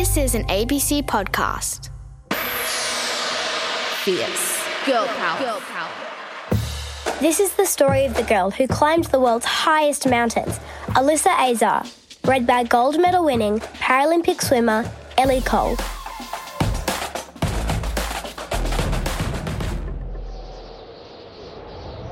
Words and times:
This 0.00 0.16
is 0.16 0.34
an 0.34 0.44
ABC 0.44 1.02
podcast. 1.02 1.90
Fierce. 4.02 4.64
Girl 4.86 5.06
power. 5.06 5.38
Girl 5.38 5.60
power. 5.60 5.92
This 7.20 7.38
is 7.38 7.52
the 7.52 7.66
story 7.66 8.06
of 8.06 8.14
the 8.14 8.22
girl 8.22 8.50
who 8.50 8.66
climbed 8.66 9.04
the 9.04 9.20
world's 9.20 9.44
highest 9.44 10.08
mountains, 10.08 10.58
Alyssa 10.96 11.38
Azar, 11.38 11.84
read 12.24 12.46
by 12.46 12.64
gold 12.64 12.98
medal 12.98 13.26
winning 13.26 13.58
Paralympic 13.58 14.40
swimmer 14.40 14.90
Ellie 15.18 15.42
Cole. 15.42 15.76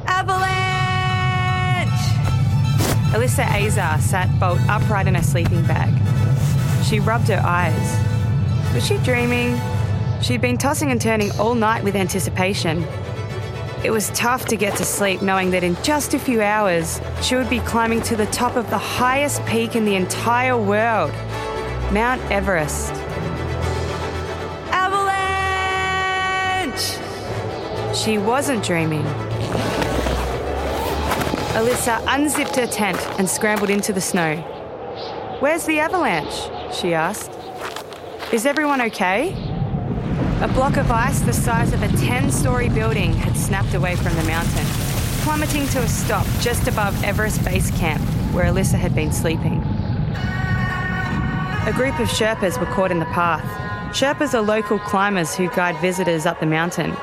Avalanche! 0.07 1.89
Alyssa 3.15 3.47
Azar 3.47 3.99
sat 3.99 4.29
bolt 4.39 4.61
upright 4.69 5.07
in 5.07 5.15
her 5.15 5.23
sleeping 5.23 5.63
bag. 5.63 6.28
She 6.89 7.01
rubbed 7.01 7.29
her 7.29 7.43
eyes. 7.45 8.73
Was 8.73 8.87
she 8.87 8.97
dreaming? 8.99 9.61
She'd 10.23 10.41
been 10.41 10.57
tossing 10.57 10.91
and 10.91 10.99
turning 10.99 11.31
all 11.33 11.55
night 11.55 11.85
with 11.85 11.95
anticipation. 11.95 12.83
It 13.85 13.91
was 13.91 14.09
tough 14.11 14.47
to 14.47 14.57
get 14.57 14.75
to 14.79 14.87
sleep 14.87 15.21
knowing 15.21 15.51
that 15.51 15.63
in 15.63 15.77
just 15.83 16.15
a 16.15 16.19
few 16.19 16.41
hours 16.41 16.99
she 17.21 17.37
would 17.37 17.51
be 17.51 17.61
climbing 17.61 18.01
to 18.03 18.17
the 18.17 18.25
top 18.27 18.57
of 18.57 18.71
the 18.71 18.79
highest 18.79 19.45
peak 19.45 19.77
in 19.77 19.85
the 19.85 19.97
entire 19.97 20.57
world 20.57 21.13
Mount 21.93 22.23
Everest. 22.31 22.95
Avalanche! 24.73 24.97
She 27.95 28.17
wasn't 28.17 28.65
dreaming. 28.65 29.05
Alyssa 31.53 32.03
unzipped 32.09 32.57
her 32.57 32.67
tent 32.67 32.99
and 33.19 33.29
scrambled 33.29 33.69
into 33.69 33.93
the 33.93 34.01
snow. 34.01 34.37
Where's 35.41 35.67
the 35.67 35.81
avalanche? 35.81 36.58
She 36.73 36.95
asked. 36.95 37.31
Is 38.33 38.47
everyone 38.47 38.81
okay? 38.83 39.31
A 40.43 40.49
block 40.55 40.77
of 40.77 40.91
ice 40.91 41.21
the 41.21 41.33
size 41.33 41.73
of 41.73 41.83
a 41.83 41.89
10 41.97 42.31
story 42.31 42.69
building 42.69 43.13
had 43.13 43.37
snapped 43.37 43.75
away 43.75 43.97
from 43.97 44.15
the 44.15 44.23
mountain, 44.25 44.65
plummeting 45.23 45.67
to 45.69 45.81
a 45.81 45.89
stop 45.89 46.27
just 46.41 46.69
above 46.69 47.03
Everest 47.03 47.45
Base 47.45 47.71
Camp, 47.73 48.01
where 48.33 48.45
Alyssa 48.45 48.79
had 48.79 48.95
been 48.95 49.13
sleeping. 49.13 49.63
A 51.67 51.73
group 51.75 51.99
of 51.99 52.09
Sherpas 52.09 52.59
were 52.61 52.67
caught 52.67 52.91
in 52.91 52.99
the 52.99 53.07
path. 53.07 53.45
Sherpas 53.95 54.35
are 54.35 54.43
local 54.43 54.79
climbers 54.79 55.35
who 55.35 55.49
guide 55.51 55.77
visitors 55.81 56.25
up 56.25 56.39
the 56.41 56.47
mountain. 56.47 56.95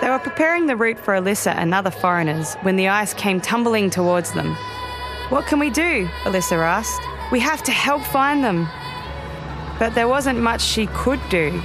They 0.00 0.08
were 0.08 0.18
preparing 0.18 0.66
the 0.66 0.76
route 0.76 0.98
for 0.98 1.14
Alyssa 1.14 1.54
and 1.54 1.74
other 1.74 1.90
foreigners 1.90 2.54
when 2.62 2.76
the 2.76 2.88
ice 2.88 3.14
came 3.14 3.40
tumbling 3.40 3.90
towards 3.90 4.32
them. 4.32 4.54
What 5.28 5.46
can 5.46 5.58
we 5.58 5.70
do? 5.70 6.06
Alyssa 6.24 6.58
asked. 6.58 7.00
We 7.30 7.40
have 7.40 7.62
to 7.64 7.72
help 7.72 8.02
find 8.02 8.44
them. 8.44 8.68
But 9.78 9.94
there 9.94 10.08
wasn't 10.08 10.40
much 10.40 10.60
she 10.60 10.86
could 10.86 11.20
do. 11.28 11.60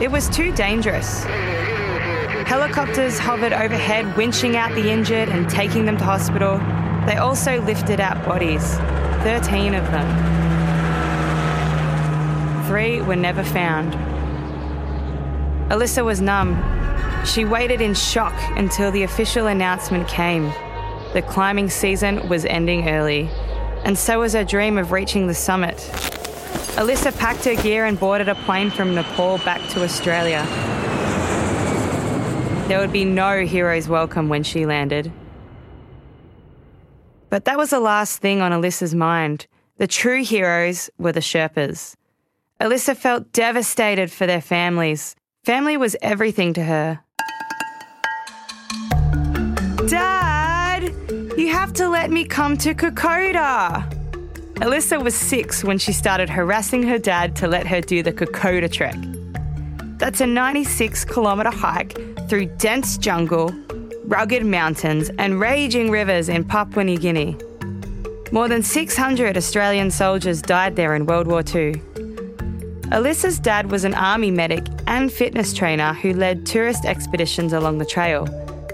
It 0.00 0.10
was 0.10 0.28
too 0.28 0.52
dangerous. 0.52 1.24
Helicopters 2.44 3.18
hovered 3.18 3.52
overhead, 3.52 4.04
winching 4.16 4.54
out 4.54 4.74
the 4.74 4.90
injured 4.90 5.28
and 5.28 5.48
taking 5.48 5.86
them 5.86 5.96
to 5.96 6.04
hospital. 6.04 6.58
They 7.06 7.16
also 7.16 7.60
lifted 7.62 8.00
out 8.00 8.24
bodies 8.24 8.76
13 9.24 9.74
of 9.74 9.84
them. 9.90 10.34
Three 12.66 13.00
were 13.00 13.16
never 13.16 13.44
found. 13.44 13.94
Alyssa 15.70 16.04
was 16.04 16.20
numb. 16.20 16.62
She 17.24 17.44
waited 17.44 17.80
in 17.80 17.94
shock 17.94 18.34
until 18.56 18.90
the 18.90 19.04
official 19.04 19.46
announcement 19.46 20.08
came. 20.08 20.52
The 21.14 21.22
climbing 21.22 21.70
season 21.70 22.28
was 22.28 22.44
ending 22.44 22.88
early, 22.88 23.30
and 23.84 23.96
so 23.96 24.20
was 24.20 24.34
her 24.34 24.44
dream 24.44 24.76
of 24.76 24.92
reaching 24.92 25.26
the 25.26 25.34
summit. 25.34 25.78
Alyssa 26.76 27.16
packed 27.16 27.44
her 27.44 27.54
gear 27.54 27.84
and 27.84 27.98
boarded 28.00 28.28
a 28.28 28.34
plane 28.34 28.68
from 28.68 28.96
Nepal 28.96 29.38
back 29.38 29.60
to 29.70 29.84
Australia. 29.84 30.44
There 32.66 32.80
would 32.80 32.92
be 32.92 33.04
no 33.04 33.46
hero's 33.46 33.88
welcome 33.88 34.28
when 34.28 34.42
she 34.42 34.66
landed. 34.66 35.12
But 37.30 37.44
that 37.44 37.58
was 37.58 37.70
the 37.70 37.78
last 37.78 38.18
thing 38.18 38.40
on 38.40 38.50
Alyssa's 38.50 38.92
mind. 38.92 39.46
The 39.76 39.86
true 39.86 40.24
heroes 40.24 40.90
were 40.98 41.12
the 41.12 41.20
Sherpas. 41.20 41.94
Alyssa 42.60 42.96
felt 42.96 43.30
devastated 43.30 44.10
for 44.10 44.26
their 44.26 44.40
families. 44.40 45.14
Family 45.44 45.76
was 45.76 45.94
everything 46.02 46.52
to 46.54 46.64
her. 46.64 47.00
Dad, 49.86 50.92
you 51.36 51.52
have 51.52 51.72
to 51.74 51.88
let 51.88 52.10
me 52.10 52.24
come 52.24 52.56
to 52.58 52.74
Kokoda. 52.74 53.93
Alyssa 54.56 55.02
was 55.02 55.16
six 55.16 55.64
when 55.64 55.78
she 55.78 55.92
started 55.92 56.30
harassing 56.30 56.84
her 56.84 56.98
dad 56.98 57.34
to 57.36 57.48
let 57.48 57.66
her 57.66 57.80
do 57.80 58.02
the 58.02 58.12
Kokoda 58.12 58.70
trek. 58.70 58.96
That's 59.98 60.20
a 60.20 60.26
96 60.26 61.04
kilometre 61.06 61.50
hike 61.50 61.98
through 62.28 62.46
dense 62.56 62.96
jungle, 62.96 63.50
rugged 64.04 64.46
mountains, 64.46 65.10
and 65.18 65.40
raging 65.40 65.90
rivers 65.90 66.28
in 66.28 66.44
Papua 66.44 66.84
New 66.84 66.98
Guinea. 66.98 67.36
More 68.30 68.48
than 68.48 68.62
600 68.62 69.36
Australian 69.36 69.90
soldiers 69.90 70.40
died 70.40 70.76
there 70.76 70.94
in 70.94 71.06
World 71.06 71.26
War 71.26 71.40
II. 71.40 71.74
Alyssa's 72.92 73.40
dad 73.40 73.72
was 73.72 73.84
an 73.84 73.94
army 73.94 74.30
medic 74.30 74.64
and 74.86 75.12
fitness 75.12 75.52
trainer 75.52 75.94
who 75.94 76.12
led 76.12 76.46
tourist 76.46 76.84
expeditions 76.84 77.52
along 77.52 77.78
the 77.78 77.84
trail. 77.84 78.26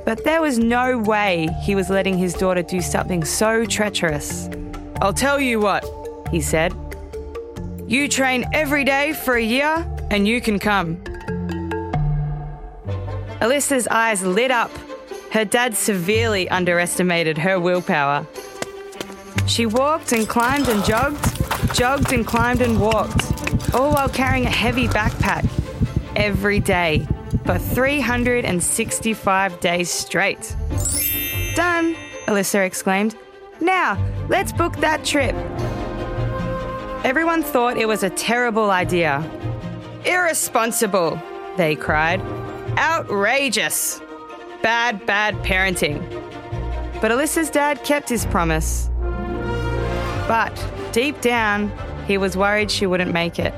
But 0.04 0.24
there 0.24 0.42
was 0.42 0.58
no 0.58 0.98
way 0.98 1.48
he 1.62 1.74
was 1.74 1.88
letting 1.88 2.18
his 2.18 2.34
daughter 2.34 2.62
do 2.62 2.82
something 2.82 3.24
so 3.24 3.64
treacherous. 3.64 4.48
I'll 5.02 5.14
tell 5.14 5.40
you 5.40 5.60
what, 5.60 5.82
he 6.30 6.42
said. 6.42 6.74
You 7.86 8.06
train 8.06 8.44
every 8.52 8.84
day 8.84 9.14
for 9.14 9.34
a 9.34 9.42
year 9.42 9.86
and 10.10 10.28
you 10.28 10.42
can 10.42 10.58
come. 10.58 10.96
Alyssa's 13.40 13.88
eyes 13.88 14.22
lit 14.22 14.50
up. 14.50 14.70
Her 15.32 15.46
dad 15.46 15.74
severely 15.74 16.50
underestimated 16.50 17.38
her 17.38 17.58
willpower. 17.58 18.26
She 19.46 19.64
walked 19.64 20.12
and 20.12 20.28
climbed 20.28 20.68
and 20.68 20.84
jogged, 20.84 21.74
jogged 21.74 22.12
and 22.12 22.26
climbed 22.26 22.60
and 22.60 22.78
walked, 22.78 23.74
all 23.74 23.94
while 23.94 24.08
carrying 24.08 24.44
a 24.44 24.50
heavy 24.50 24.86
backpack 24.86 25.48
every 26.14 26.60
day 26.60 27.08
for 27.46 27.58
365 27.58 29.60
days 29.60 29.90
straight. 29.90 30.54
Done, 31.54 31.96
Alyssa 32.26 32.66
exclaimed. 32.66 33.16
Now, 33.60 33.98
let's 34.28 34.52
book 34.52 34.76
that 34.78 35.04
trip. 35.04 35.34
Everyone 37.04 37.42
thought 37.42 37.76
it 37.76 37.86
was 37.86 38.02
a 38.02 38.10
terrible 38.10 38.70
idea. 38.70 39.24
Irresponsible, 40.04 41.20
they 41.56 41.74
cried. 41.76 42.20
Outrageous. 42.78 44.00
Bad, 44.62 45.04
bad 45.06 45.34
parenting. 45.36 46.00
But 47.00 47.10
Alyssa's 47.10 47.50
dad 47.50 47.82
kept 47.84 48.08
his 48.08 48.26
promise. 48.26 48.90
But 50.28 50.52
deep 50.92 51.20
down, 51.20 51.72
he 52.06 52.18
was 52.18 52.36
worried 52.36 52.70
she 52.70 52.86
wouldn't 52.86 53.12
make 53.12 53.38
it. 53.38 53.54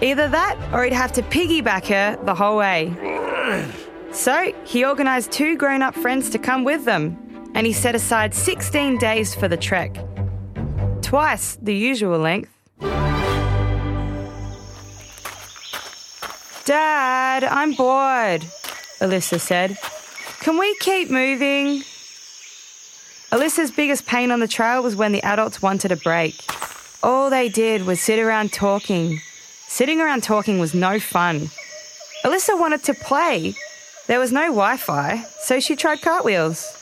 Either 0.00 0.28
that 0.28 0.56
or 0.72 0.84
he'd 0.84 0.92
have 0.92 1.12
to 1.12 1.22
piggyback 1.22 1.86
her 1.86 2.22
the 2.24 2.34
whole 2.34 2.56
way. 2.56 2.94
So 4.12 4.52
he 4.64 4.84
organised 4.84 5.30
two 5.32 5.56
grown 5.56 5.82
up 5.82 5.94
friends 5.94 6.30
to 6.30 6.38
come 6.38 6.64
with 6.64 6.84
them, 6.84 7.16
and 7.58 7.66
he 7.66 7.72
set 7.72 7.96
aside 7.96 8.32
16 8.32 8.98
days 8.98 9.34
for 9.34 9.48
the 9.48 9.56
trek. 9.56 9.98
Twice 11.02 11.58
the 11.60 11.74
usual 11.74 12.16
length. 12.20 12.52
Dad, 16.64 17.42
I'm 17.42 17.72
bored, 17.72 18.42
Alyssa 19.00 19.40
said. 19.40 19.76
Can 20.38 20.56
we 20.56 20.72
keep 20.76 21.10
moving? 21.10 21.82
Alyssa's 23.32 23.72
biggest 23.72 24.06
pain 24.06 24.30
on 24.30 24.38
the 24.38 24.46
trail 24.46 24.80
was 24.80 24.94
when 24.94 25.10
the 25.10 25.24
adults 25.24 25.60
wanted 25.60 25.90
a 25.90 25.96
break. 25.96 26.36
All 27.02 27.28
they 27.28 27.48
did 27.48 27.86
was 27.86 28.00
sit 28.00 28.20
around 28.20 28.52
talking. 28.52 29.18
Sitting 29.66 30.00
around 30.00 30.22
talking 30.22 30.60
was 30.60 30.74
no 30.74 31.00
fun. 31.00 31.48
Alyssa 32.24 32.56
wanted 32.56 32.84
to 32.84 32.94
play. 32.94 33.56
There 34.06 34.20
was 34.20 34.30
no 34.30 34.42
Wi 34.42 34.76
Fi, 34.76 35.24
so 35.40 35.58
she 35.58 35.74
tried 35.74 36.02
cartwheels. 36.02 36.77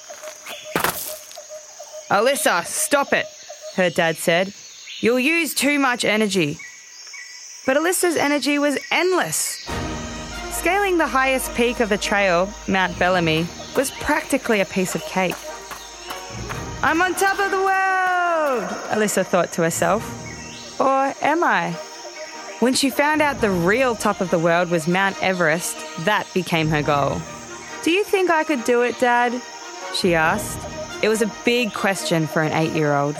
Alyssa, 2.10 2.64
stop 2.64 3.12
it, 3.12 3.26
her 3.74 3.90
dad 3.90 4.16
said. 4.16 4.54
You'll 5.00 5.18
use 5.18 5.54
too 5.54 5.80
much 5.80 6.04
energy. 6.04 6.58
But 7.66 7.76
Alyssa's 7.76 8.16
energy 8.16 8.60
was 8.60 8.78
endless. 8.92 9.68
Scaling 10.52 10.98
the 10.98 11.06
highest 11.08 11.52
peak 11.54 11.80
of 11.80 11.88
the 11.88 11.98
trail, 11.98 12.48
Mount 12.68 12.96
Bellamy, 12.96 13.46
was 13.76 13.90
practically 13.90 14.60
a 14.60 14.64
piece 14.64 14.94
of 14.94 15.02
cake. 15.02 15.34
I'm 16.80 17.02
on 17.02 17.14
top 17.16 17.40
of 17.40 17.50
the 17.50 17.56
world, 17.56 18.70
Alyssa 18.90 19.26
thought 19.26 19.50
to 19.52 19.62
herself. 19.62 20.04
Or 20.80 21.12
am 21.22 21.42
I? 21.42 21.72
When 22.60 22.74
she 22.74 22.88
found 22.88 23.20
out 23.20 23.40
the 23.40 23.50
real 23.50 23.96
top 23.96 24.20
of 24.20 24.30
the 24.30 24.38
world 24.38 24.70
was 24.70 24.86
Mount 24.86 25.20
Everest, 25.22 25.76
that 26.04 26.26
became 26.32 26.68
her 26.68 26.82
goal. 26.82 27.20
Do 27.82 27.90
you 27.90 28.04
think 28.04 28.30
I 28.30 28.44
could 28.44 28.62
do 28.62 28.82
it, 28.82 28.98
Dad? 29.00 29.42
She 29.92 30.14
asked. 30.14 30.75
It 31.02 31.08
was 31.08 31.22
a 31.22 31.30
big 31.44 31.74
question 31.74 32.26
for 32.26 32.42
an 32.42 32.52
eight 32.52 32.72
year 32.72 32.94
old. 32.94 33.16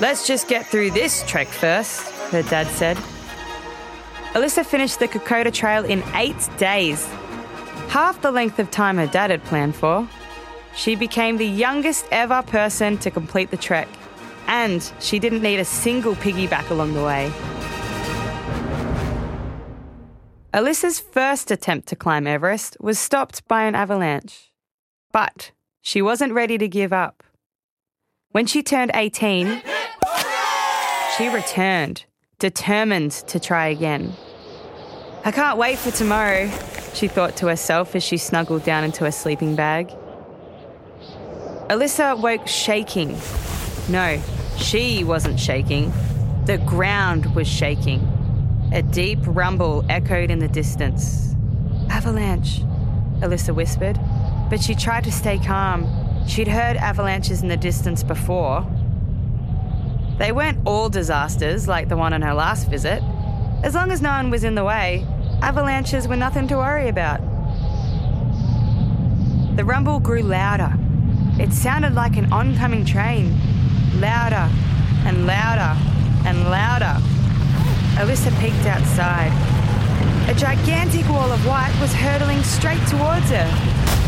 Let's 0.00 0.26
just 0.26 0.48
get 0.48 0.66
through 0.66 0.92
this 0.92 1.24
trek 1.26 1.48
first, 1.48 2.10
her 2.30 2.42
dad 2.42 2.66
said. 2.68 2.96
Alyssa 4.34 4.64
finished 4.64 4.98
the 4.98 5.08
Kokoda 5.08 5.50
Trail 5.50 5.84
in 5.84 6.04
eight 6.14 6.48
days, 6.58 7.06
half 7.88 8.20
the 8.20 8.30
length 8.30 8.58
of 8.58 8.70
time 8.70 8.98
her 8.98 9.06
dad 9.06 9.30
had 9.30 9.42
planned 9.44 9.74
for. 9.74 10.06
She 10.74 10.94
became 10.94 11.38
the 11.38 11.46
youngest 11.46 12.06
ever 12.10 12.42
person 12.42 12.98
to 12.98 13.10
complete 13.10 13.50
the 13.50 13.56
trek, 13.56 13.88
and 14.46 14.92
she 15.00 15.18
didn't 15.18 15.42
need 15.42 15.58
a 15.58 15.64
single 15.64 16.14
piggyback 16.14 16.68
along 16.70 16.92
the 16.92 17.02
way. 17.02 17.32
Alyssa's 20.52 21.00
first 21.00 21.50
attempt 21.50 21.88
to 21.88 21.96
climb 21.96 22.26
Everest 22.26 22.76
was 22.78 22.98
stopped 22.98 23.46
by 23.48 23.64
an 23.64 23.74
avalanche, 23.74 24.52
but 25.12 25.52
she 25.86 26.02
wasn't 26.02 26.32
ready 26.32 26.58
to 26.58 26.66
give 26.66 26.92
up. 26.92 27.22
When 28.32 28.46
she 28.46 28.60
turned 28.64 28.90
18, 28.92 29.62
she 31.16 31.28
returned, 31.28 32.04
determined 32.40 33.12
to 33.12 33.38
try 33.38 33.68
again. 33.68 34.12
I 35.24 35.30
can't 35.30 35.56
wait 35.56 35.78
for 35.78 35.92
tomorrow, 35.92 36.50
she 36.92 37.06
thought 37.06 37.36
to 37.36 37.46
herself 37.46 37.94
as 37.94 38.02
she 38.02 38.16
snuggled 38.16 38.64
down 38.64 38.82
into 38.82 39.04
her 39.04 39.12
sleeping 39.12 39.54
bag. 39.54 39.92
Alyssa 41.70 42.20
woke 42.20 42.48
shaking. 42.48 43.16
No, 43.88 44.20
she 44.56 45.04
wasn't 45.04 45.38
shaking. 45.38 45.92
The 46.46 46.58
ground 46.58 47.32
was 47.36 47.46
shaking. 47.46 48.00
A 48.72 48.82
deep 48.82 49.20
rumble 49.22 49.84
echoed 49.88 50.32
in 50.32 50.40
the 50.40 50.48
distance. 50.48 51.36
Avalanche, 51.90 52.62
Alyssa 53.20 53.54
whispered, 53.54 54.00
but 54.48 54.60
she 54.62 54.74
tried 54.74 55.04
to 55.04 55.12
stay 55.12 55.38
calm. 55.38 55.86
She'd 56.26 56.48
heard 56.48 56.76
avalanches 56.76 57.42
in 57.42 57.48
the 57.48 57.56
distance 57.56 58.02
before. 58.02 58.66
They 60.18 60.32
weren't 60.32 60.58
all 60.64 60.88
disasters 60.88 61.68
like 61.68 61.88
the 61.88 61.96
one 61.96 62.12
on 62.12 62.22
her 62.22 62.34
last 62.34 62.68
visit. 62.68 63.02
As 63.62 63.74
long 63.74 63.90
as 63.90 64.00
no 64.00 64.10
one 64.10 64.30
was 64.30 64.44
in 64.44 64.54
the 64.54 64.64
way, 64.64 65.06
avalanches 65.42 66.08
were 66.08 66.16
nothing 66.16 66.48
to 66.48 66.56
worry 66.56 66.88
about. 66.88 67.20
The 69.56 69.64
rumble 69.64 70.00
grew 70.00 70.22
louder. 70.22 70.72
It 71.38 71.52
sounded 71.52 71.94
like 71.94 72.16
an 72.16 72.32
oncoming 72.32 72.84
train. 72.84 73.38
Louder 74.00 74.50
and 75.04 75.26
louder 75.26 75.78
and 76.26 76.44
louder. 76.50 77.00
Alyssa 77.96 78.30
peeked 78.40 78.66
outside. 78.66 79.32
A 80.28 80.34
gigantic 80.34 81.08
wall 81.08 81.30
of 81.30 81.46
white 81.46 81.74
was 81.80 81.92
hurtling 81.94 82.42
straight 82.42 82.84
towards 82.88 83.30
her. 83.30 84.05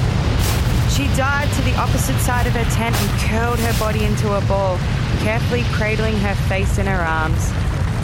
She 0.99 1.07
dived 1.15 1.55
to 1.55 1.63
the 1.63 1.77
opposite 1.77 2.19
side 2.23 2.49
of 2.49 2.55
her 2.55 2.65
tent 2.73 2.97
and 3.01 3.21
curled 3.21 3.61
her 3.61 3.79
body 3.79 4.05
into 4.05 4.37
a 4.37 4.41
ball, 4.49 4.79
carefully 5.21 5.63
cradling 5.71 6.17
her 6.17 6.35
face 6.49 6.77
in 6.77 6.87
her 6.87 7.01
arms, 7.01 7.53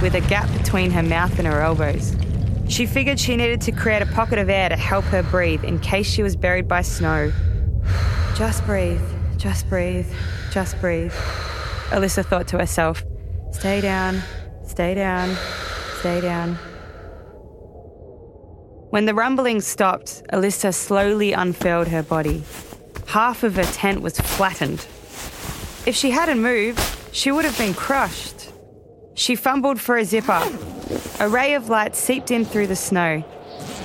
with 0.00 0.14
a 0.14 0.20
gap 0.20 0.48
between 0.56 0.92
her 0.92 1.02
mouth 1.02 1.36
and 1.40 1.48
her 1.48 1.60
elbows. 1.60 2.14
She 2.68 2.86
figured 2.86 3.18
she 3.18 3.36
needed 3.36 3.60
to 3.62 3.72
create 3.72 4.00
a 4.00 4.06
pocket 4.06 4.38
of 4.38 4.48
air 4.48 4.68
to 4.68 4.76
help 4.76 5.04
her 5.06 5.24
breathe 5.24 5.64
in 5.64 5.80
case 5.80 6.08
she 6.08 6.22
was 6.22 6.36
buried 6.36 6.68
by 6.68 6.82
snow. 6.82 7.32
Just 8.36 8.64
breathe, 8.64 9.02
just 9.38 9.68
breathe, 9.68 10.06
just 10.52 10.80
breathe. 10.80 11.12
Alyssa 11.90 12.24
thought 12.24 12.46
to 12.48 12.58
herself, 12.58 13.02
stay 13.50 13.80
down, 13.80 14.22
stay 14.64 14.94
down, 14.94 15.36
stay 15.98 16.20
down. 16.20 16.54
When 18.90 19.06
the 19.06 19.14
rumbling 19.14 19.60
stopped, 19.60 20.22
Alyssa 20.32 20.72
slowly 20.72 21.32
unfurled 21.32 21.88
her 21.88 22.04
body. 22.04 22.44
Half 23.14 23.44
of 23.44 23.54
her 23.54 23.62
tent 23.62 24.02
was 24.02 24.18
flattened. 24.18 24.88
If 25.86 25.94
she 25.94 26.10
hadn't 26.10 26.42
moved, 26.42 26.80
she 27.12 27.30
would 27.30 27.44
have 27.44 27.56
been 27.56 27.72
crushed. 27.72 28.50
She 29.14 29.36
fumbled 29.36 29.78
for 29.80 29.96
a 29.96 30.04
zipper. 30.04 30.42
A 31.20 31.28
ray 31.28 31.54
of 31.54 31.68
light 31.68 31.94
seeped 31.94 32.32
in 32.32 32.44
through 32.44 32.66
the 32.66 32.74
snow. 32.74 33.22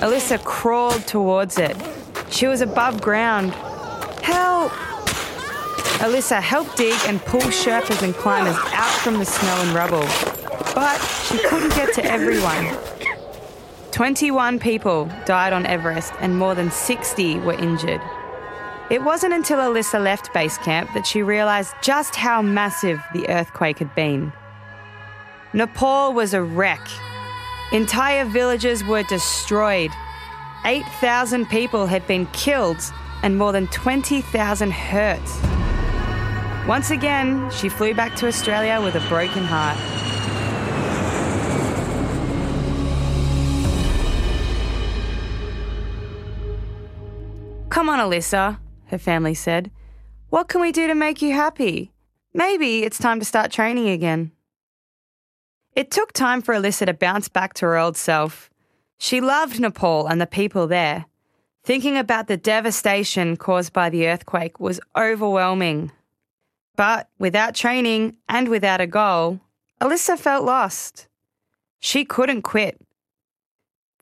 Alyssa 0.00 0.42
crawled 0.42 1.06
towards 1.06 1.60
it. 1.60 1.76
She 2.28 2.48
was 2.48 2.60
above 2.60 3.00
ground. 3.00 3.52
Help! 4.20 4.72
Alyssa 6.02 6.40
helped 6.40 6.76
dig 6.76 6.98
and 7.06 7.20
pull 7.20 7.52
Sherpas 7.52 8.02
and 8.02 8.12
climbers 8.14 8.56
out 8.72 8.98
from 8.98 9.20
the 9.20 9.24
snow 9.24 9.54
and 9.62 9.70
rubble. 9.70 10.08
But 10.74 10.98
she 11.28 11.38
couldn't 11.46 11.76
get 11.76 11.94
to 11.94 12.04
everyone. 12.04 12.76
21 13.92 14.58
people 14.58 15.08
died 15.24 15.52
on 15.52 15.66
Everest 15.66 16.14
and 16.18 16.36
more 16.36 16.56
than 16.56 16.72
60 16.72 17.38
were 17.38 17.54
injured. 17.54 18.00
It 18.90 19.04
wasn't 19.04 19.34
until 19.34 19.58
Alyssa 19.58 20.02
left 20.02 20.34
base 20.34 20.58
camp 20.58 20.90
that 20.94 21.06
she 21.06 21.22
realised 21.22 21.74
just 21.80 22.16
how 22.16 22.42
massive 22.42 23.00
the 23.12 23.28
earthquake 23.28 23.78
had 23.78 23.94
been. 23.94 24.32
Nepal 25.52 26.12
was 26.12 26.34
a 26.34 26.42
wreck. 26.42 26.80
Entire 27.70 28.24
villages 28.24 28.82
were 28.82 29.04
destroyed. 29.04 29.92
8,000 30.64 31.46
people 31.48 31.86
had 31.86 32.04
been 32.08 32.26
killed 32.32 32.82
and 33.22 33.38
more 33.38 33.52
than 33.52 33.68
20,000 33.68 34.72
hurt. 34.72 35.20
Once 36.66 36.90
again, 36.90 37.48
she 37.52 37.68
flew 37.68 37.94
back 37.94 38.16
to 38.16 38.26
Australia 38.26 38.80
with 38.82 38.96
a 38.96 39.08
broken 39.08 39.44
heart. 39.44 39.78
Come 47.70 47.88
on, 47.88 48.00
Alyssa, 48.00 48.58
her 48.90 48.98
family 48.98 49.34
said. 49.34 49.70
What 50.28 50.48
can 50.48 50.60
we 50.60 50.70
do 50.70 50.86
to 50.86 50.94
make 50.94 51.22
you 51.22 51.32
happy? 51.32 51.92
Maybe 52.32 52.84
it's 52.84 52.98
time 52.98 53.18
to 53.18 53.24
start 53.24 53.50
training 53.50 53.88
again. 53.88 54.30
It 55.74 55.90
took 55.90 56.12
time 56.12 56.42
for 56.42 56.54
Alyssa 56.54 56.86
to 56.86 56.94
bounce 56.94 57.28
back 57.28 57.54
to 57.54 57.66
her 57.66 57.76
old 57.76 57.96
self. 57.96 58.50
She 58.98 59.20
loved 59.20 59.58
Nepal 59.58 60.06
and 60.06 60.20
the 60.20 60.26
people 60.26 60.66
there. 60.66 61.06
Thinking 61.64 61.96
about 61.96 62.26
the 62.26 62.36
devastation 62.36 63.36
caused 63.36 63.72
by 63.72 63.90
the 63.90 64.06
earthquake 64.06 64.60
was 64.60 64.80
overwhelming. 64.96 65.92
But 66.76 67.08
without 67.18 67.54
training 67.54 68.16
and 68.28 68.48
without 68.48 68.80
a 68.80 68.86
goal, 68.86 69.40
Alyssa 69.80 70.18
felt 70.18 70.44
lost. 70.44 71.08
She 71.78 72.04
couldn't 72.04 72.42
quit. 72.42 72.80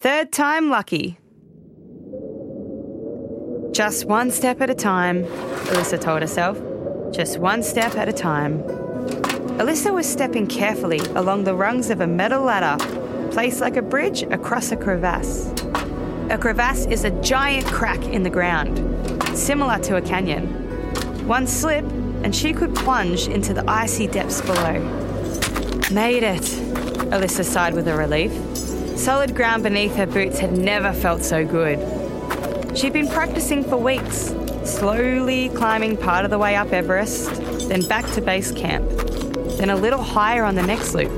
Third 0.00 0.32
time 0.32 0.70
lucky. 0.70 1.18
Just 3.72 4.06
one 4.06 4.30
step 4.30 4.60
at 4.60 4.70
a 4.70 4.74
time, 4.74 5.24
Alyssa 5.24 6.00
told 6.00 6.22
herself. 6.22 6.58
Just 7.12 7.38
one 7.38 7.62
step 7.62 7.96
at 7.96 8.08
a 8.08 8.12
time. 8.12 8.62
Alyssa 9.58 9.92
was 9.92 10.06
stepping 10.06 10.46
carefully 10.46 10.98
along 11.14 11.44
the 11.44 11.54
rungs 11.54 11.90
of 11.90 12.00
a 12.00 12.06
metal 12.06 12.42
ladder 12.42 12.76
placed 13.30 13.60
like 13.60 13.76
a 13.76 13.82
bridge 13.82 14.22
across 14.22 14.72
a 14.72 14.76
crevasse. 14.76 15.52
A 16.30 16.38
crevasse 16.38 16.86
is 16.86 17.04
a 17.04 17.10
giant 17.22 17.66
crack 17.66 18.02
in 18.04 18.22
the 18.22 18.30
ground, 18.30 18.78
similar 19.36 19.78
to 19.80 19.96
a 19.96 20.02
canyon. 20.02 20.46
One 21.26 21.46
slip, 21.46 21.84
and 22.24 22.34
she 22.34 22.52
could 22.52 22.74
plunge 22.74 23.28
into 23.28 23.52
the 23.52 23.68
icy 23.70 24.06
depths 24.06 24.40
below. 24.40 24.80
Made 25.92 26.22
it, 26.22 26.42
Alyssa 27.12 27.44
sighed 27.44 27.74
with 27.74 27.86
a 27.86 27.96
relief. 27.96 28.32
Solid 28.98 29.34
ground 29.34 29.62
beneath 29.62 29.94
her 29.96 30.06
boots 30.06 30.38
had 30.38 30.52
never 30.52 30.92
felt 30.92 31.22
so 31.22 31.44
good. 31.44 31.97
She'd 32.78 32.92
been 32.92 33.08
practicing 33.08 33.64
for 33.64 33.76
weeks, 33.76 34.32
slowly 34.62 35.48
climbing 35.48 35.96
part 35.96 36.24
of 36.24 36.30
the 36.30 36.38
way 36.38 36.54
up 36.54 36.72
Everest, 36.72 37.28
then 37.68 37.82
back 37.88 38.08
to 38.12 38.20
base 38.20 38.52
camp, 38.52 38.88
then 39.58 39.70
a 39.70 39.74
little 39.74 40.00
higher 40.00 40.44
on 40.44 40.54
the 40.54 40.62
next 40.62 40.94
loop, 40.94 41.10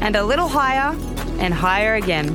and 0.00 0.14
a 0.14 0.22
little 0.22 0.46
higher 0.46 0.96
and 1.40 1.52
higher 1.52 1.96
again. 1.96 2.28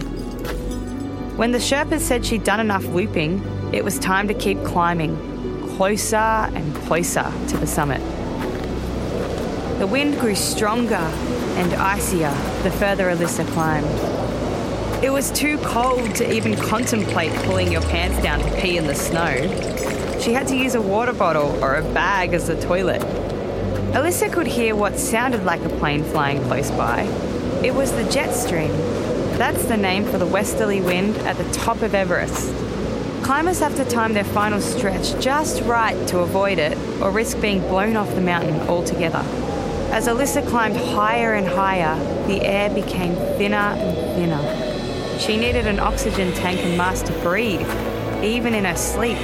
When 1.37 1.53
the 1.53 1.59
Sherpas 1.59 2.01
said 2.01 2.25
she'd 2.25 2.43
done 2.43 2.59
enough 2.59 2.83
looping, 2.87 3.41
it 3.73 3.85
was 3.85 3.97
time 3.99 4.27
to 4.27 4.33
keep 4.33 4.61
climbing, 4.65 5.15
closer 5.77 6.17
and 6.17 6.75
closer 6.75 7.31
to 7.47 7.57
the 7.57 7.67
summit. 7.67 8.01
The 9.79 9.87
wind 9.87 10.19
grew 10.19 10.35
stronger 10.35 10.95
and 10.95 11.73
icier 11.75 12.31
the 12.63 12.71
further 12.71 13.05
Alyssa 13.05 13.47
climbed. 13.53 14.30
It 15.03 15.11
was 15.11 15.31
too 15.31 15.57
cold 15.57 16.13
to 16.17 16.31
even 16.31 16.55
contemplate 16.55 17.33
pulling 17.45 17.71
your 17.71 17.81
pants 17.81 18.21
down 18.21 18.37
to 18.39 18.61
pee 18.61 18.77
in 18.77 18.85
the 18.85 18.93
snow. 18.93 19.35
She 20.19 20.31
had 20.31 20.47
to 20.49 20.55
use 20.55 20.75
a 20.75 20.81
water 20.81 21.11
bottle 21.11 21.57
or 21.63 21.77
a 21.77 21.81
bag 21.81 22.35
as 22.35 22.49
a 22.49 22.61
toilet. 22.61 23.01
Alyssa 23.93 24.31
could 24.31 24.45
hear 24.45 24.75
what 24.75 24.99
sounded 24.99 25.43
like 25.43 25.61
a 25.63 25.69
plane 25.69 26.03
flying 26.03 26.43
close 26.43 26.69
by. 26.69 27.01
It 27.63 27.73
was 27.73 27.91
the 27.93 28.03
jet 28.11 28.31
stream. 28.31 28.69
That's 29.39 29.65
the 29.65 29.75
name 29.75 30.05
for 30.05 30.19
the 30.19 30.27
westerly 30.27 30.81
wind 30.81 31.17
at 31.19 31.35
the 31.35 31.51
top 31.51 31.81
of 31.81 31.95
Everest. 31.95 32.53
Climbers 33.23 33.59
have 33.59 33.75
to 33.77 33.85
time 33.85 34.13
their 34.13 34.23
final 34.23 34.61
stretch 34.61 35.19
just 35.19 35.63
right 35.63 36.07
to 36.09 36.19
avoid 36.19 36.59
it 36.59 36.77
or 37.01 37.09
risk 37.09 37.41
being 37.41 37.61
blown 37.61 37.95
off 37.95 38.13
the 38.13 38.21
mountain 38.21 38.59
altogether. 38.69 39.23
As 39.91 40.07
Alyssa 40.07 40.47
climbed 40.47 40.77
higher 40.77 41.33
and 41.33 41.47
higher, 41.47 41.97
the 42.27 42.43
air 42.43 42.69
became 42.69 43.15
thinner 43.37 43.57
and 43.57 44.15
thinner. 44.15 44.70
She 45.21 45.37
needed 45.37 45.67
an 45.67 45.79
oxygen 45.79 46.33
tank 46.33 46.59
and 46.61 46.75
mask 46.75 47.05
to 47.05 47.13
breathe, 47.19 47.61
even 48.23 48.55
in 48.55 48.65
her 48.65 48.75
sleep. 48.75 49.19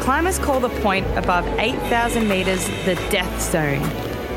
Climbers 0.00 0.36
call 0.40 0.58
the 0.58 0.68
point 0.80 1.06
above 1.16 1.46
8,000 1.60 2.28
metres 2.28 2.66
the 2.84 2.96
death 3.08 3.40
zone 3.40 3.82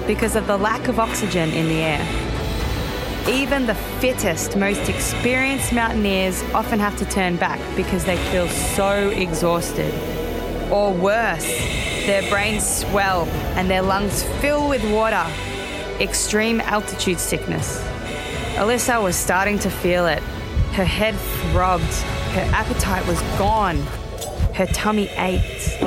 because 0.05 0.35
of 0.35 0.45
the 0.45 0.55
lack 0.55 0.89
of 0.89 0.99
oxygen 0.99 1.49
in 1.53 1.67
the 1.67 1.81
air. 1.81 3.27
Even 3.27 3.65
the 3.65 3.73
fittest, 3.99 4.55
most 4.55 4.87
experienced 4.89 5.73
mountaineers 5.73 6.43
often 6.53 6.77
have 6.77 6.95
to 6.99 7.05
turn 7.05 7.35
back 7.37 7.59
because 7.75 8.05
they 8.05 8.17
feel 8.31 8.47
so 8.47 9.09
exhausted. 9.09 9.91
Or 10.71 10.93
worse, 10.93 11.47
their 12.05 12.21
brains 12.29 12.81
swell 12.81 13.25
and 13.57 13.67
their 13.71 13.81
lungs 13.81 14.21
fill 14.39 14.69
with 14.69 14.83
water. 14.91 15.25
Extreme 15.99 16.61
altitude 16.61 17.19
sickness. 17.19 17.83
Alyssa 18.57 19.03
was 19.03 19.15
starting 19.15 19.59
to 19.59 19.69
feel 19.69 20.07
it. 20.07 20.23
Her 20.73 20.83
head 20.83 21.13
throbbed, 21.15 21.93
her 22.33 22.49
appetite 22.55 23.05
was 23.05 23.21
gone, 23.37 23.77
her 24.55 24.65
tummy 24.65 25.09
ached. 25.15 25.77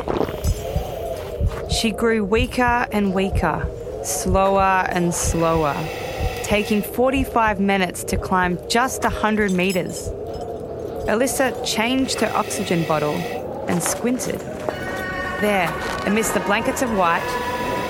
She 1.73 1.91
grew 1.91 2.25
weaker 2.25 2.87
and 2.93 3.13
weaker, 3.13 3.67
slower 4.05 4.87
and 4.89 5.13
slower, 5.13 5.75
taking 6.45 6.81
45 6.81 7.59
minutes 7.59 8.05
to 8.05 8.17
climb 8.17 8.57
just 8.69 9.03
100 9.03 9.51
meters. 9.51 10.09
Alyssa 11.09 11.67
changed 11.67 12.21
her 12.21 12.33
oxygen 12.37 12.87
bottle 12.87 13.17
and 13.69 13.83
squinted. 13.83 14.39
There, 15.41 15.75
amidst 16.07 16.35
the 16.35 16.41
blankets 16.47 16.83
of 16.83 16.97
white, 16.97 17.27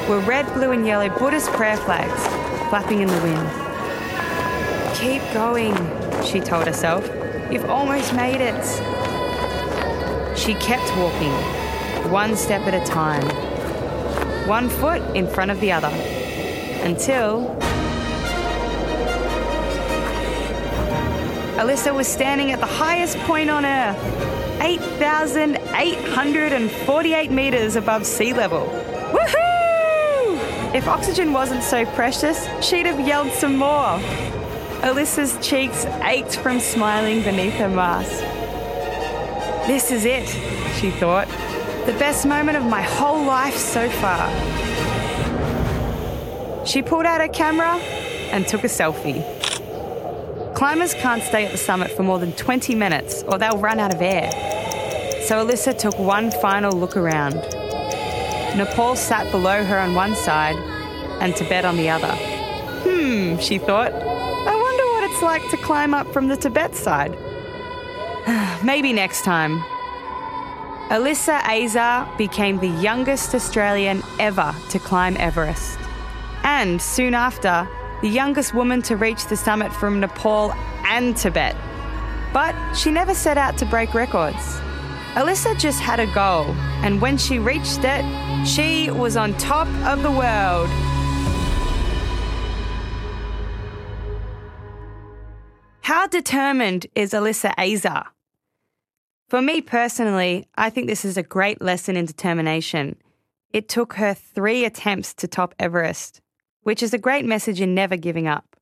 were 0.09 0.21
red, 0.21 0.47
blue, 0.55 0.71
and 0.71 0.87
yellow 0.87 1.11
Buddhist 1.19 1.51
prayer 1.53 1.77
flags 1.77 2.27
flapping 2.71 3.03
in 3.03 3.09
the 3.09 3.21
wind. 3.21 3.70
Keep 5.01 5.23
going, 5.33 5.75
she 6.25 6.41
told 6.41 6.67
herself. 6.67 7.09
You've 7.51 7.71
almost 7.71 8.13
made 8.13 8.43
it. 8.43 8.63
She 10.37 10.53
kept 10.55 10.95
walking, 10.99 11.33
one 12.11 12.37
step 12.37 12.67
at 12.67 12.75
a 12.75 12.85
time, 12.85 13.25
one 14.47 14.69
foot 14.69 15.01
in 15.17 15.27
front 15.27 15.51
of 15.51 15.59
the 15.61 15.73
other, 15.73 15.91
until. 16.85 17.57
Alyssa 21.57 21.95
was 21.95 22.07
standing 22.07 22.53
at 22.53 22.61
the 22.61 22.67
highest 22.67 23.17
point 23.21 23.49
on 23.49 23.65
Earth, 23.65 23.97
8,848 24.61 27.31
metres 27.31 27.75
above 27.75 28.05
sea 28.05 28.35
level. 28.35 28.67
Woohoo! 29.15 30.75
If 30.75 30.87
oxygen 30.87 31.33
wasn't 31.33 31.63
so 31.63 31.87
precious, 31.87 32.47
she'd 32.61 32.85
have 32.85 33.01
yelled 33.01 33.33
some 33.33 33.57
more. 33.57 33.99
Alyssa's 34.83 35.37
cheeks 35.47 35.85
ached 36.03 36.37
from 36.37 36.59
smiling 36.59 37.23
beneath 37.23 37.53
her 37.55 37.69
mask. 37.69 38.11
This 39.67 39.91
is 39.91 40.07
it, 40.07 40.27
she 40.77 40.91
thought. 40.91 41.29
The 41.85 41.93
best 41.99 42.25
moment 42.25 42.57
of 42.57 42.65
my 42.65 42.81
whole 42.81 43.23
life 43.23 43.57
so 43.57 43.91
far. 43.91 44.27
She 46.65 46.81
pulled 46.81 47.05
out 47.05 47.21
her 47.21 47.29
camera 47.29 47.75
and 48.33 48.49
took 48.49 48.65
a 48.65 48.69
selfie. 48.69 49.23
Climbers 50.55 50.95
can't 50.95 51.23
stay 51.23 51.45
at 51.45 51.53
the 51.53 51.59
summit 51.59 51.91
for 51.91 52.03
more 52.03 52.19
than 52.19 52.33
20 52.33 52.75
minutes 52.75 53.23
or 53.25 53.37
they'll 53.37 53.59
run 53.59 53.79
out 53.79 53.95
of 53.95 54.01
air. 54.01 54.31
So 55.27 55.45
Alyssa 55.45 55.77
took 55.77 55.99
one 55.99 56.31
final 56.31 56.73
look 56.73 56.97
around. 56.97 57.35
Nepal 58.57 58.97
sat 58.97 59.31
below 59.31 59.63
her 59.63 59.79
on 59.79 59.95
one 59.95 60.15
side 60.15 60.57
and 61.21 61.37
Tibet 61.37 61.67
on 61.67 61.77
the 61.77 61.91
other. 61.91 62.15
Hmm, 62.83 63.37
she 63.39 63.59
thought. 63.59 64.20
Like 65.23 65.49
to 65.51 65.57
climb 65.59 65.93
up 65.93 66.11
from 66.13 66.29
the 66.29 66.37
Tibet 66.37 66.75
side. 66.75 67.17
Maybe 68.65 68.93
next 68.93 69.23
time. 69.23 69.61
Alyssa 70.89 71.41
Azar 71.45 72.09
became 72.17 72.59
the 72.59 72.69
youngest 72.69 73.35
Australian 73.35 74.03
ever 74.19 74.55
to 74.71 74.79
climb 74.79 75.17
Everest. 75.19 75.79
And 76.43 76.81
soon 76.81 77.15
after, 77.15 77.69
the 78.01 78.09
youngest 78.09 78.55
woman 78.55 78.81
to 78.83 78.97
reach 78.97 79.27
the 79.27 79.37
summit 79.37 79.73
from 79.73 80.01
Nepal 80.01 80.53
and 80.85 81.17
Tibet. 81.17 81.55
But 82.33 82.55
she 82.75 82.91
never 82.91 83.15
set 83.15 83.37
out 83.37 83.59
to 83.59 83.67
break 83.67 83.93
records. 83.93 84.59
Alyssa 85.15 85.57
just 85.59 85.81
had 85.81 86.01
a 86.01 86.07
goal, 86.07 86.47
and 86.83 87.01
when 87.01 87.19
she 87.19 87.39
reached 87.39 87.81
it, 87.85 88.05
she 88.47 88.91
was 88.91 89.17
on 89.17 89.35
top 89.35 89.69
of 89.85 90.03
the 90.03 90.11
world. 90.11 90.71
How 95.91 96.07
determined 96.07 96.87
is 96.95 97.11
Alyssa 97.11 97.53
Azar? 97.59 98.07
For 99.29 99.43
me 99.43 99.61
personally, 99.61 100.47
I 100.55 100.71
think 100.71 100.87
this 100.87 101.05
is 101.05 101.17
a 101.17 101.23
great 101.25 101.61
lesson 101.61 101.97
in 101.97 102.05
determination. 102.05 102.95
It 103.53 103.69
took 103.69 103.95
her 103.95 104.15
three 104.15 104.65
attempts 104.65 105.13
to 105.15 105.27
top 105.27 105.53
Everest, 105.59 106.21
which 106.63 106.81
is 106.81 106.95
a 106.95 107.07
great 107.07 107.25
message 107.25 107.61
in 107.61 107.75
never 107.75 107.97
giving 107.97 108.29
up. 108.29 108.55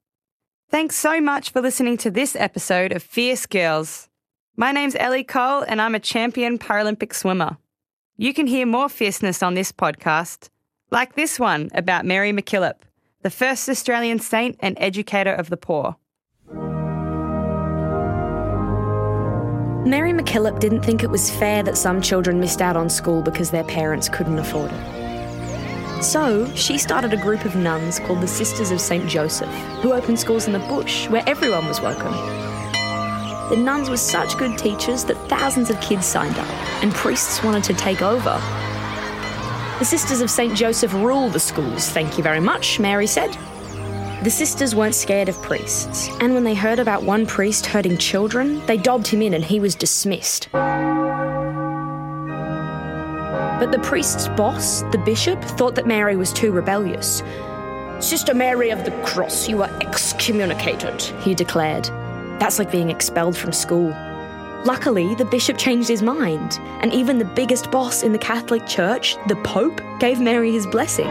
Thanks 0.70 0.97
so 0.97 1.20
much 1.20 1.50
for 1.50 1.61
listening 1.61 1.99
to 1.99 2.11
this 2.11 2.35
episode 2.35 2.92
of 2.92 3.02
Fierce 3.02 3.44
Girls. 3.44 4.08
My 4.56 4.73
name's 4.73 4.97
Ellie 4.97 5.23
Cole, 5.23 5.66
and 5.68 5.82
I'm 5.82 5.94
a 5.94 6.00
champion 6.00 6.58
Paralympic 6.58 7.12
swimmer. 7.12 7.58
You 8.16 8.32
can 8.32 8.47
hear 8.47 8.64
more 8.64 8.88
fierceness 8.88 9.42
on 9.42 9.52
this 9.52 9.70
podcast, 9.70 10.49
like 10.90 11.14
this 11.14 11.38
one 11.38 11.68
about 11.75 12.06
Mary 12.06 12.32
MacKillop, 12.32 12.85
the 13.20 13.28
first 13.28 13.68
Australian 13.68 14.18
saint 14.18 14.56
and 14.61 14.78
educator 14.80 15.35
of 15.35 15.50
the 15.50 15.58
poor. 15.58 15.97
Mary 19.88 20.12
MacKillop 20.12 20.61
didn't 20.61 20.83
think 20.83 21.02
it 21.02 21.09
was 21.09 21.30
fair 21.30 21.62
that 21.62 21.78
some 21.78 22.02
children 22.02 22.38
missed 22.38 22.61
out 22.61 22.76
on 22.76 22.90
school 22.90 23.23
because 23.23 23.50
their 23.50 23.64
parents 23.64 24.07
couldn't 24.07 24.38
afford 24.38 24.71
it. 24.71 26.02
So, 26.04 26.47
she 26.54 26.76
started 26.76 27.14
a 27.14 27.16
group 27.16 27.47
of 27.47 27.57
nuns 27.57 27.99
called 27.99 28.21
the 28.21 28.28
Sisters 28.28 28.71
of 28.71 28.83
St. 28.83 29.09
Joseph, 29.09 29.49
who 29.80 29.95
opened 29.95 30.18
schools 30.18 30.47
in 30.47 30.52
the 30.52 30.59
bush 30.59 31.09
where 31.09 31.26
everyone 31.26 31.66
was 31.66 31.80
welcome. 31.80 32.12
The 33.49 33.57
nuns 33.57 33.88
were 33.88 33.97
such 33.97 34.37
good 34.37 34.59
teachers 34.59 35.04
that 35.04 35.16
thousands 35.26 35.71
of 35.71 35.80
kids 35.80 36.04
signed 36.04 36.37
up, 36.37 36.83
and 36.83 36.92
priests 36.92 37.42
wanted 37.42 37.64
to 37.64 37.73
take 37.73 38.02
over. 38.02 38.38
The 39.78 39.87
Sisters 39.87 40.21
of 40.21 40.30
St. 40.30 40.54
Joseph 40.54 40.92
rule 40.92 41.30
the 41.30 41.40
schools, 41.40 41.88
thank 41.88 42.18
you 42.18 42.23
very 42.23 42.40
much, 42.40 42.78
Mary 42.78 43.07
said. 43.07 43.35
The 44.22 44.30
sisters 44.30 44.75
weren't 44.75 44.96
scared 44.96 45.28
of 45.28 45.40
priests, 45.42 46.08
and 46.20 46.34
when 46.34 46.42
they 46.42 46.54
heard 46.54 46.80
about 46.80 47.04
one 47.04 47.25
priest 47.25 47.66
hurting 47.66 47.98
children, 47.98 48.60
they 48.66 48.76
dobbed 48.76 49.06
him 49.06 49.22
in 49.22 49.32
and 49.32 49.44
he 49.44 49.60
was 49.60 49.76
dismissed. 49.76 50.48
But 53.60 53.70
the 53.70 53.78
priest's 53.78 54.26
boss, 54.26 54.82
the 54.90 54.98
bishop, 54.98 55.40
thought 55.40 55.76
that 55.76 55.87
Mary 55.87 56.16
was 56.16 56.32
too 56.32 56.50
rebellious. 56.50 57.22
Sister 58.00 58.34
Mary 58.34 58.70
of 58.70 58.84
the 58.84 58.90
Cross, 59.04 59.48
you 59.48 59.62
are 59.62 59.70
excommunicated, 59.80 61.00
he 61.22 61.32
declared. 61.32 61.84
That's 62.40 62.58
like 62.58 62.72
being 62.72 62.90
expelled 62.90 63.37
from 63.37 63.52
school. 63.52 63.90
Luckily, 64.64 65.14
the 65.14 65.26
bishop 65.26 65.58
changed 65.58 65.88
his 65.88 66.02
mind, 66.02 66.58
and 66.80 66.92
even 66.92 67.18
the 67.18 67.25
biggest 67.25 67.70
boss 67.70 68.02
in 68.02 68.10
the 68.10 68.18
Catholic 68.18 68.66
Church, 68.66 69.16
the 69.28 69.37
Pope, 69.37 69.80
gave 70.00 70.18
Mary 70.18 70.50
his 70.50 70.66
blessing. 70.66 71.06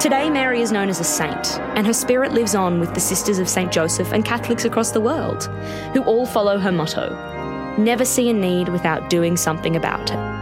Today, 0.00 0.30
Mary 0.30 0.62
is 0.62 0.72
known 0.72 0.88
as 0.88 0.98
a 0.98 1.04
saint, 1.04 1.60
and 1.76 1.86
her 1.86 1.92
spirit 1.92 2.32
lives 2.32 2.54
on 2.54 2.80
with 2.80 2.94
the 2.94 3.00
Sisters 3.00 3.38
of 3.38 3.48
St. 3.48 3.70
Joseph 3.70 4.12
and 4.12 4.24
Catholics 4.24 4.64
across 4.64 4.92
the 4.92 5.00
world, 5.00 5.44
who 5.92 6.02
all 6.04 6.24
follow 6.24 6.58
her 6.58 6.72
motto 6.72 7.30
never 7.78 8.04
see 8.04 8.28
a 8.30 8.32
need 8.32 8.68
without 8.68 9.10
doing 9.10 9.36
something 9.36 9.76
about 9.76 10.10
it. 10.10 10.40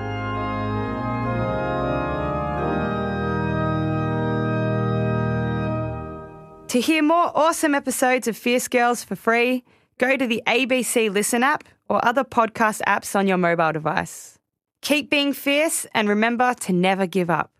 To 6.68 6.80
hear 6.80 7.02
more 7.02 7.32
awesome 7.34 7.74
episodes 7.74 8.28
of 8.28 8.36
Fierce 8.36 8.68
Girls 8.68 9.02
for 9.02 9.16
free, 9.16 9.64
go 9.96 10.16
to 10.16 10.26
the 10.26 10.42
ABC 10.46 11.10
Listen 11.10 11.42
app 11.42 11.64
or 11.88 12.04
other 12.04 12.24
podcast 12.24 12.82
apps 12.86 13.16
on 13.16 13.26
your 13.26 13.38
mobile 13.38 13.72
device. 13.72 14.38
Keep 14.82 15.08
being 15.08 15.32
fierce 15.32 15.86
and 15.94 16.08
remember 16.08 16.54
to 16.54 16.72
never 16.72 17.06
give 17.06 17.30
up. 17.30 17.50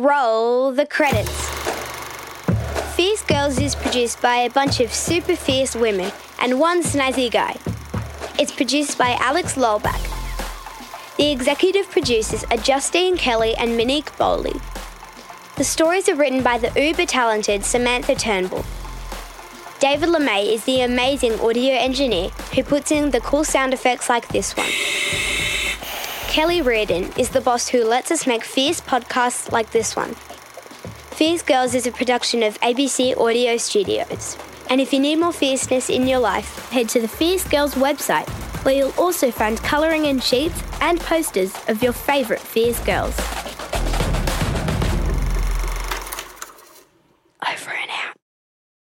Roll 0.00 0.70
the 0.70 0.86
credits. 0.86 1.28
Fierce 2.94 3.24
Girls 3.24 3.58
is 3.58 3.74
produced 3.74 4.22
by 4.22 4.36
a 4.36 4.48
bunch 4.48 4.78
of 4.78 4.94
super 4.94 5.34
fierce 5.34 5.74
women 5.74 6.12
and 6.40 6.60
one 6.60 6.84
snazzy 6.84 7.28
guy. 7.28 7.56
It's 8.38 8.52
produced 8.52 8.96
by 8.96 9.16
Alex 9.18 9.56
Lolback. 9.56 10.00
The 11.16 11.32
executive 11.32 11.90
producers 11.90 12.44
are 12.44 12.58
Justine 12.58 13.16
Kelly 13.16 13.56
and 13.56 13.76
Monique 13.76 14.16
Bowley. 14.16 14.54
The 15.56 15.64
stories 15.64 16.08
are 16.08 16.14
written 16.14 16.44
by 16.44 16.58
the 16.58 16.70
uber 16.80 17.04
talented 17.04 17.64
Samantha 17.64 18.14
Turnbull. 18.14 18.64
David 19.80 20.10
LeMay 20.10 20.54
is 20.54 20.64
the 20.64 20.80
amazing 20.80 21.40
audio 21.40 21.74
engineer 21.74 22.28
who 22.54 22.62
puts 22.62 22.92
in 22.92 23.10
the 23.10 23.18
cool 23.18 23.42
sound 23.42 23.74
effects 23.74 24.08
like 24.08 24.28
this 24.28 24.56
one. 24.56 24.70
Kelly 26.28 26.60
Riordan 26.60 27.10
is 27.16 27.30
the 27.30 27.40
boss 27.40 27.68
who 27.68 27.82
lets 27.82 28.10
us 28.10 28.26
make 28.26 28.44
fierce 28.44 28.82
podcasts 28.82 29.50
like 29.50 29.70
this 29.70 29.96
one. 29.96 30.14
Fierce 31.16 31.42
Girls 31.42 31.74
is 31.74 31.86
a 31.86 31.90
production 31.90 32.42
of 32.42 32.60
ABC 32.60 33.16
Audio 33.16 33.56
Studios. 33.56 34.36
And 34.68 34.78
if 34.78 34.92
you 34.92 35.00
need 35.00 35.16
more 35.16 35.32
fierceness 35.32 35.88
in 35.88 36.06
your 36.06 36.18
life, 36.18 36.68
head 36.68 36.90
to 36.90 37.00
the 37.00 37.08
Fierce 37.08 37.48
Girls 37.48 37.74
website, 37.74 38.28
where 38.62 38.74
you'll 38.74 38.94
also 38.98 39.30
find 39.30 39.56
colouring 39.62 40.04
in 40.04 40.20
sheets 40.20 40.62
and 40.82 41.00
posters 41.00 41.54
of 41.66 41.82
your 41.82 41.94
favourite 41.94 42.42
Fierce 42.42 42.78
Girls. 42.80 43.16